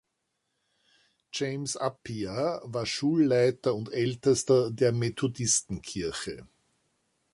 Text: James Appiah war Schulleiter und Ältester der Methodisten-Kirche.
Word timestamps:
James 1.31 1.77
Appiah 1.79 2.59
war 2.63 2.87
Schulleiter 2.87 3.75
und 3.75 3.93
Ältester 3.93 4.71
der 4.71 4.93
Methodisten-Kirche. 4.93 6.47